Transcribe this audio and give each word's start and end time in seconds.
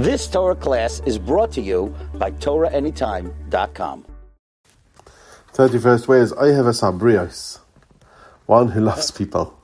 This 0.00 0.26
Torah 0.28 0.56
class 0.56 1.02
is 1.04 1.18
brought 1.18 1.52
to 1.52 1.60
you 1.60 1.94
by 2.14 2.30
TorahAnytime.com. 2.30 4.06
31st 5.52 6.08
way 6.08 6.20
is 6.20 6.32
I 6.32 6.52
have 6.52 6.64
a 6.64 6.70
sabrios, 6.70 7.58
one 8.46 8.68
who 8.68 8.80
loves 8.80 9.10
people. 9.10 9.60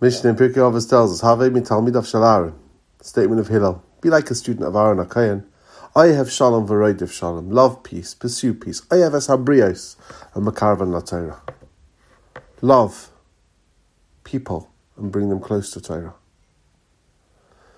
Mishnah 0.00 0.30
in 0.30 0.36
Pirkei 0.36 0.54
Avos 0.54 0.88
tells 0.88 1.12
us, 1.12 1.20
Have 1.20 1.40
me 1.52 1.60
Talmid 1.60 1.94
of 1.94 2.06
Shalaron, 2.06 2.54
statement 3.02 3.38
of 3.38 3.48
Hillel, 3.48 3.84
be 4.00 4.08
like 4.08 4.30
a 4.30 4.34
student 4.34 4.66
of 4.66 4.74
Aaron 4.74 4.96
Akayan. 4.96 5.44
I 5.94 6.06
have 6.06 6.32
shalom 6.32 6.70
of 6.70 7.12
shalom, 7.12 7.50
love 7.50 7.82
peace, 7.82 8.14
pursue 8.14 8.54
peace. 8.54 8.80
I 8.90 8.96
have 9.04 9.12
a 9.12 9.18
sabrios, 9.18 9.96
a 10.34 10.40
makarvan 10.40 10.90
la 10.90 11.36
Love 12.62 13.10
people 14.24 14.70
and 14.96 15.12
bring 15.12 15.28
them 15.28 15.40
close 15.40 15.70
to 15.72 15.82
Torah. 15.82 16.14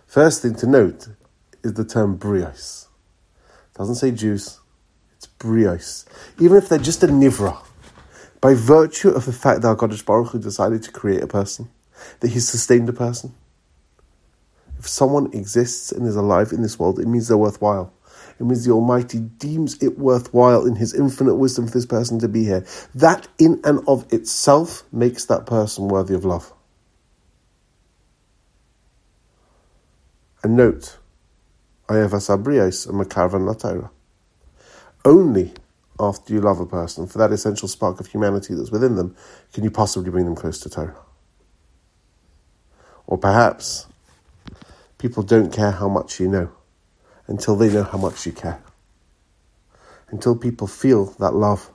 First 0.06 0.40
thing 0.40 0.54
to 0.56 0.66
note 0.66 1.08
is 1.62 1.74
the 1.74 1.84
term 1.84 2.16
brios. 2.16 2.86
It 3.74 3.78
Doesn't 3.78 3.96
say 3.96 4.12
Jews, 4.12 4.60
it's 5.16 5.26
brios. 5.26 6.06
Even 6.40 6.56
if 6.56 6.68
they're 6.68 6.78
just 6.78 7.02
a 7.02 7.08
nivra, 7.08 7.58
by 8.40 8.54
virtue 8.54 9.10
of 9.10 9.26
the 9.26 9.32
fact 9.32 9.62
that 9.62 9.76
HaKadosh 9.76 10.06
Baruch 10.06 10.28
Hu 10.28 10.38
decided 10.38 10.82
to 10.84 10.92
create 10.92 11.22
a 11.22 11.26
person, 11.26 11.68
that 12.20 12.28
He 12.28 12.40
sustained 12.40 12.88
a 12.88 12.92
person. 12.92 13.34
If 14.78 14.86
someone 14.86 15.32
exists 15.32 15.90
and 15.90 16.06
is 16.06 16.16
alive 16.16 16.52
in 16.52 16.62
this 16.62 16.78
world, 16.78 17.00
it 17.00 17.08
means 17.08 17.28
they're 17.28 17.36
worthwhile. 17.36 17.92
It 18.38 18.44
means 18.44 18.64
the 18.64 18.72
Almighty 18.72 19.18
deems 19.18 19.82
it 19.82 19.98
worthwhile 19.98 20.66
in 20.66 20.76
His 20.76 20.94
infinite 20.94 21.34
wisdom 21.34 21.66
for 21.66 21.72
this 21.72 21.86
person 21.86 22.20
to 22.20 22.28
be 22.28 22.44
here. 22.44 22.64
That 22.94 23.26
in 23.38 23.60
and 23.64 23.80
of 23.88 24.10
itself 24.12 24.84
makes 24.92 25.24
that 25.24 25.46
person 25.46 25.88
worthy 25.88 26.14
of 26.14 26.24
love. 26.24 26.52
And 30.46 30.56
note, 30.56 30.98
Ayav 31.88 32.12
and 32.12 33.00
Makarvan 33.00 33.52
Latira. 33.52 33.90
Only 35.04 35.52
after 35.98 36.32
you 36.32 36.40
love 36.40 36.60
a 36.60 36.66
person, 36.66 37.08
for 37.08 37.18
that 37.18 37.32
essential 37.32 37.66
spark 37.66 37.98
of 37.98 38.06
humanity 38.06 38.54
that's 38.54 38.70
within 38.70 38.94
them, 38.94 39.16
can 39.52 39.64
you 39.64 39.72
possibly 39.72 40.08
bring 40.08 40.24
them 40.24 40.36
close 40.36 40.60
to 40.60 40.70
Torah. 40.70 40.94
Or 43.08 43.18
perhaps 43.18 43.88
people 44.98 45.24
don't 45.24 45.52
care 45.52 45.72
how 45.72 45.88
much 45.88 46.20
you 46.20 46.28
know 46.28 46.52
until 47.26 47.56
they 47.56 47.68
know 47.68 47.82
how 47.82 47.98
much 47.98 48.24
you 48.24 48.30
care. 48.30 48.62
Until 50.10 50.36
people 50.36 50.68
feel 50.68 51.06
that 51.18 51.34
love. 51.34 51.72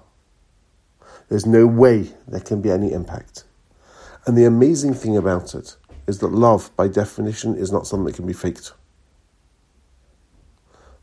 There's 1.28 1.46
no 1.46 1.68
way 1.68 2.14
there 2.26 2.40
can 2.40 2.62
be 2.62 2.72
any 2.72 2.94
impact. 2.94 3.44
And 4.26 4.38
the 4.38 4.46
amazing 4.46 4.94
thing 4.94 5.18
about 5.18 5.56
it 5.56 5.76
is 6.12 6.20
that 6.20 6.34
love, 6.34 6.76
by 6.76 6.90
definition, 6.90 7.56
is 7.56 7.72
not 7.72 7.88
something 7.88 8.08
that 8.08 8.16
can 8.16 8.28
be 8.28 8.34
faked. 8.34 8.74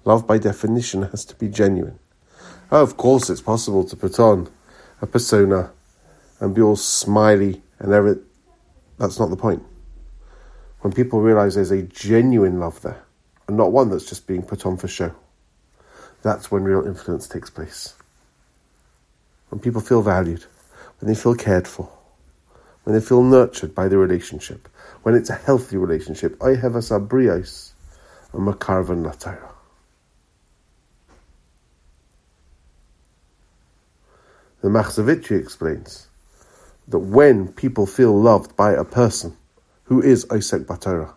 Love, 0.04 0.26
by 0.26 0.36
definition, 0.36 1.02
has 1.04 1.24
to 1.24 1.34
be 1.36 1.48
genuine. 1.48 1.98
Oh, 2.70 2.82
of 2.82 2.98
course, 2.98 3.30
it's 3.30 3.40
possible 3.40 3.84
to 3.84 3.96
put 3.96 4.20
on 4.20 4.50
a 5.00 5.06
persona 5.06 5.72
and 6.40 6.54
be 6.54 6.60
all 6.60 6.76
smiley 6.76 7.62
and 7.78 7.90
everything. 7.90 8.22
That's 8.98 9.18
not 9.18 9.30
the 9.30 9.36
point. 9.36 9.62
When 10.80 10.92
people 10.92 11.22
realize 11.22 11.54
there's 11.54 11.70
a 11.70 11.82
genuine 11.82 12.60
love 12.60 12.82
there, 12.82 13.02
and 13.46 13.56
not 13.56 13.72
one 13.72 13.88
that's 13.88 14.08
just 14.08 14.26
being 14.26 14.42
put 14.42 14.66
on 14.66 14.76
for 14.76 14.88
show, 14.88 15.14
that's 16.20 16.50
when 16.50 16.64
real 16.64 16.86
influence 16.86 17.26
takes 17.26 17.48
place. 17.48 17.94
When 19.48 19.58
people 19.58 19.80
feel 19.80 20.02
valued, 20.02 20.44
when 21.00 21.08
they 21.08 21.18
feel 21.18 21.34
cared 21.34 21.66
for, 21.66 21.88
when 22.88 22.98
they 22.98 23.04
feel 23.04 23.22
nurtured 23.22 23.74
by 23.74 23.86
the 23.86 23.98
relationship, 23.98 24.66
when 25.02 25.14
it's 25.14 25.28
a 25.28 25.34
healthy 25.34 25.76
relationship. 25.76 26.42
I 26.42 26.54
have 26.54 26.74
a 26.74 26.78
sabrios, 26.78 27.72
a 28.32 28.38
makarvan 28.38 29.04
latara. 29.04 29.50
The 34.62 34.70
Machzor 34.70 35.04
Vitry 35.04 35.36
explains 35.36 36.08
that 36.88 37.00
when 37.00 37.48
people 37.48 37.84
feel 37.84 38.18
loved 38.18 38.56
by 38.56 38.72
a 38.72 38.84
person 38.84 39.36
who 39.84 40.00
is 40.00 40.26
Isaac 40.32 40.62
Batara, 40.62 41.12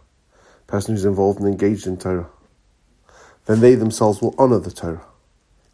person 0.68 0.94
who's 0.94 1.06
involved 1.06 1.40
and 1.40 1.48
engaged 1.48 1.88
in 1.88 1.96
Torah, 1.96 2.30
then 3.46 3.62
they 3.62 3.76
themselves 3.76 4.22
will 4.22 4.36
honour 4.38 4.60
the 4.60 4.72
Torah. 4.72 5.06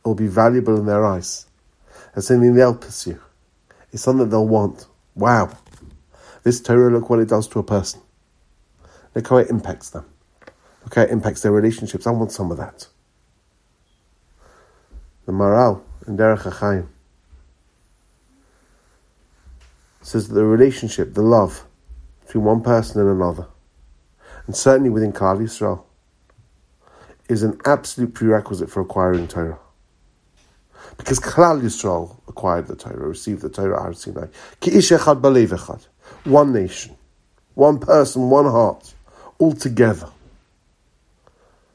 It 0.06 0.08
will 0.08 0.14
be 0.14 0.28
valuable 0.28 0.78
in 0.78 0.86
their 0.86 1.04
eyes. 1.04 1.48
As 2.16 2.28
something 2.28 2.54
they'll 2.54 2.76
pursue. 2.76 3.20
It's 3.92 4.04
something 4.04 4.30
they'll 4.30 4.48
want. 4.48 4.86
Wow. 5.16 5.58
This 6.48 6.62
Torah, 6.62 6.90
look 6.90 7.10
what 7.10 7.20
it 7.20 7.28
does 7.28 7.46
to 7.50 7.60
a 7.60 7.64
person. 7.64 8.00
Look 9.14 9.28
how 9.28 9.36
it 9.36 9.50
impacts 9.50 9.90
them. 9.90 10.06
Look 10.86 10.96
how 10.96 11.02
it 11.02 11.10
impacts 11.10 11.42
their 11.42 11.52
relationships. 11.52 12.08
I 12.08 12.12
want 12.12 12.32
some 12.32 12.52
of 12.52 12.58
that. 12.58 12.88
The 15.26 15.34
Maharal 15.34 15.82
in 16.08 16.16
Derech 16.16 16.44
HaChaim 16.44 16.88
says 20.02 20.30
that 20.30 20.36
the 20.36 20.46
relationship, 20.46 21.16
the 21.16 21.22
love 21.22 21.66
between 22.26 22.46
one 22.46 22.62
person 22.62 23.02
and 23.02 23.10
another, 23.10 23.48
and 24.46 24.56
certainly 24.56 24.90
within 24.90 25.12
Klal 25.12 25.42
Yisrael, 25.42 25.84
is 27.28 27.44
an 27.44 27.60
absolute 27.66 28.14
prerequisite 28.14 28.70
for 28.70 28.80
acquiring 28.80 29.28
Torah. 29.28 29.60
Because 30.96 31.20
Klal 31.20 31.62
Yisrael 31.62 32.16
acquired 32.30 32.68
the 32.68 32.76
Torah, 32.78 33.06
received 33.06 33.42
the 33.42 33.50
Torah 33.50 33.82
Har 33.82 33.92
Sinai. 33.92 34.28
Ki 34.62 34.72
ish 34.72 34.92
echad 34.92 35.20
echad 35.22 35.88
one 36.28 36.54
nation, 36.54 36.96
one 37.56 37.80
person, 37.80 38.30
one 38.30 38.46
heart, 38.46 38.94
all 39.40 39.54
together. 39.54 40.10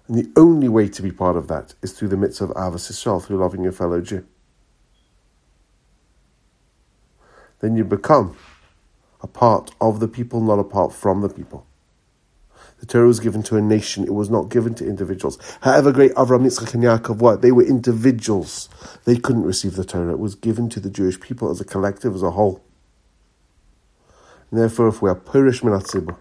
And 0.08 0.16
the 0.16 0.30
only 0.36 0.68
way 0.68 0.88
to 0.88 1.02
be 1.02 1.10
part 1.10 1.36
of 1.36 1.48
that 1.48 1.74
is 1.82 1.92
through 1.92 2.08
the 2.08 2.16
mitzvah 2.16 2.46
of 2.46 2.50
Ahavas 2.50 2.91
Yisrael, 2.91 3.24
through 3.24 3.38
loving 3.38 3.62
your 3.62 3.72
fellow 3.72 4.00
Jew. 4.00 4.26
Then 7.60 7.76
you 7.76 7.84
become 7.84 8.36
a 9.20 9.26
part 9.26 9.70
of 9.80 10.00
the 10.00 10.08
people, 10.08 10.41
not 10.41 10.58
apart 10.58 10.92
from 10.92 11.20
the 11.20 11.28
people. 11.28 11.64
The 12.80 12.86
Torah 12.86 13.06
was 13.06 13.20
given 13.20 13.44
to 13.44 13.56
a 13.56 13.62
nation, 13.62 14.02
it 14.02 14.12
was 14.12 14.28
not 14.28 14.48
given 14.48 14.74
to 14.74 14.84
individuals. 14.84 15.38
However 15.60 15.92
great 15.92 16.12
Avram, 16.14 16.44
Yitzchak, 16.44 16.74
and 16.74 16.82
Yaakov 16.82 17.18
were, 17.18 17.36
they 17.36 17.52
were 17.52 17.62
individuals. 17.62 18.68
They 19.04 19.16
couldn't 19.16 19.44
receive 19.44 19.76
the 19.76 19.84
Torah. 19.84 20.10
It 20.10 20.18
was 20.18 20.34
given 20.34 20.68
to 20.70 20.80
the 20.80 20.91
Jewish 20.91 21.20
people 21.20 21.48
as 21.50 21.60
a 21.60 21.64
collective, 21.64 22.16
as 22.16 22.24
a 22.24 22.32
whole. 22.32 22.60
Therefore, 24.52 24.88
if 24.88 25.00
we 25.00 25.08
are 25.08 25.16
Poresh 25.16 25.64
Min 25.64 25.72
Hatzibur, 25.72 26.16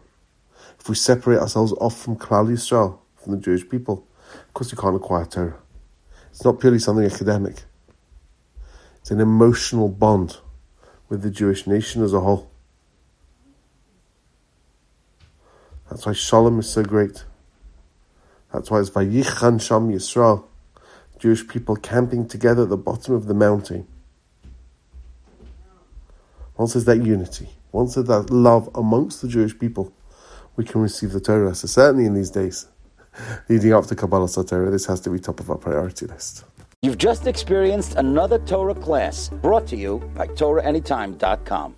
if 0.80 0.88
we 0.88 0.96
separate 0.96 1.40
ourselves 1.40 1.74
off 1.74 2.02
from 2.02 2.16
Klal 2.16 2.48
Yisrael, 2.48 2.98
from 3.18 3.34
the 3.34 3.38
Jewish 3.38 3.68
people, 3.68 4.08
of 4.34 4.54
course 4.54 4.72
we 4.72 4.78
can't 4.78 4.96
acquire 4.96 5.26
Torah. 5.26 5.60
It's 6.30 6.46
not 6.46 6.60
purely 6.60 6.80
something 6.80 7.06
academic. 7.06 7.64
It's 9.02 9.12
an 9.12 9.20
emotional 9.20 9.90
bond 9.90 10.38
with 11.10 11.24
the 11.24 11.30
Jewish 11.30 11.68
nation 11.68 12.04
as 12.04 12.14
a 12.14 12.22
whole. 12.22 12.50
That's 15.90 16.06
why 16.06 16.14
Shalom 16.14 16.58
is 16.62 16.70
so 16.70 16.84
great. 16.84 17.26
That's 18.54 18.72
why 18.72 18.80
it's 18.80 18.90
Vayichan 18.90 19.62
Sham 19.62 19.92
Yisrael, 19.92 20.46
Jewish 21.20 21.46
people 21.46 21.76
camping 21.76 22.30
together 22.30 22.64
at 22.64 22.70
the 22.70 22.78
bottom 22.78 23.14
of 23.14 23.26
the 23.26 23.34
mountain. 23.34 23.88
Once 26.56 26.74
there's 26.74 26.86
that 26.86 27.04
unity, 27.04 27.50
once 27.72 27.96
there's 27.96 28.08
that 28.08 28.30
love 28.30 28.70
amongst 28.76 29.22
the 29.22 29.28
Jewish 29.28 29.58
people, 29.58 29.94
we 30.56 30.66
can 30.66 30.82
receive 30.82 31.12
the 31.12 31.22
Torah. 31.22 31.56
So 31.56 31.68
certainly 31.68 32.06
in 32.06 32.14
these 32.14 32.30
days, 32.30 32.68
leading 33.50 33.74
up 33.74 33.86
to 33.88 33.96
Kabbalah 33.96 34.28
Torah, 34.30 34.72
this 34.72 34.86
has 34.86 35.00
to 35.02 35.10
be 35.10 35.20
top 35.20 35.40
of 35.40 35.50
our 35.50 35.58
priority 35.58 36.06
list. 36.08 36.44
You've 36.82 36.98
just 36.98 37.28
experienced 37.28 37.96
another 37.96 38.40
Torah 38.40 38.74
class 38.74 39.30
brought 39.30 39.68
to 39.68 39.78
you 39.78 40.00
by 40.16 40.28
TorahAnytime.com. 40.28 41.76